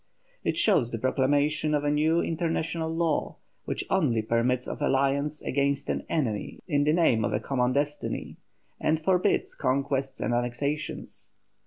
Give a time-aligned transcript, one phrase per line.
[0.43, 5.91] It shows the proclamation of a new international law, which only permits of alliance against
[5.91, 8.37] an enemy in the name of a common destiny,
[8.79, 11.35] and forbids conquests and annexations.